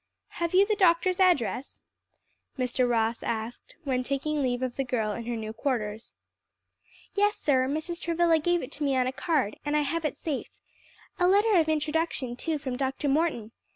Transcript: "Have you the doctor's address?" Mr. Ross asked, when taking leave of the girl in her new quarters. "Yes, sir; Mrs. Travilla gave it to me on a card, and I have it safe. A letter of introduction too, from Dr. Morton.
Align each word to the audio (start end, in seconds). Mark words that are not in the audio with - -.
"Have 0.41 0.55
you 0.55 0.65
the 0.65 0.75
doctor's 0.75 1.19
address?" 1.19 1.79
Mr. 2.57 2.89
Ross 2.89 3.21
asked, 3.21 3.75
when 3.83 4.01
taking 4.01 4.41
leave 4.41 4.63
of 4.63 4.75
the 4.75 4.83
girl 4.83 5.11
in 5.11 5.27
her 5.27 5.35
new 5.35 5.53
quarters. 5.53 6.15
"Yes, 7.13 7.35
sir; 7.37 7.67
Mrs. 7.67 8.01
Travilla 8.01 8.39
gave 8.39 8.63
it 8.63 8.71
to 8.71 8.83
me 8.83 8.95
on 8.97 9.05
a 9.05 9.11
card, 9.13 9.57
and 9.63 9.77
I 9.77 9.81
have 9.81 10.03
it 10.03 10.17
safe. 10.17 10.49
A 11.19 11.27
letter 11.27 11.53
of 11.53 11.69
introduction 11.69 12.35
too, 12.35 12.57
from 12.57 12.77
Dr. 12.77 13.09
Morton. 13.09 13.51